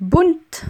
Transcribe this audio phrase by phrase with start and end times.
[0.00, 0.64] bunt.